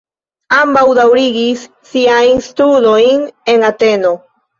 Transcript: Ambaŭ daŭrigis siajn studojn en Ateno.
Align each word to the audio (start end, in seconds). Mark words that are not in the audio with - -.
Ambaŭ 0.59 0.85
daŭrigis 0.99 1.65
siajn 1.89 2.41
studojn 2.47 3.29
en 3.55 3.67
Ateno. 3.69 4.15